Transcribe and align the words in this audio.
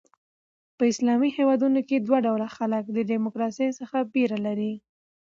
په 0.77 0.83
اسلامي 0.91 1.29
هیوادونو 1.37 1.79
کښي 1.87 1.97
دوه 2.01 2.17
ډوله 2.25 2.47
خلک 2.57 2.83
د 2.91 2.97
ډیموکراسۍ 3.11 3.69
څخه 3.79 3.97
بېره 4.13 4.37
لري. 4.45 4.73